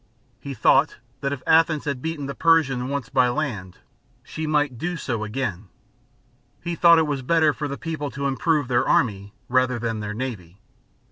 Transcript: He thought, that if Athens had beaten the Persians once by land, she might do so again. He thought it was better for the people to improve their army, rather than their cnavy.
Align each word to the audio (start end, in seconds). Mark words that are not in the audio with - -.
He 0.39 0.55
thought, 0.55 0.97
that 1.19 1.31
if 1.31 1.43
Athens 1.45 1.85
had 1.85 2.01
beaten 2.01 2.25
the 2.25 2.33
Persians 2.33 2.89
once 2.89 3.07
by 3.09 3.29
land, 3.29 3.77
she 4.23 4.47
might 4.47 4.79
do 4.79 4.97
so 4.97 5.23
again. 5.23 5.67
He 6.59 6.73
thought 6.73 6.97
it 6.97 7.05
was 7.05 7.21
better 7.21 7.53
for 7.53 7.67
the 7.67 7.77
people 7.77 8.09
to 8.09 8.25
improve 8.25 8.67
their 8.67 8.87
army, 8.89 9.35
rather 9.47 9.77
than 9.77 9.99
their 9.99 10.15
cnavy. 10.15 10.55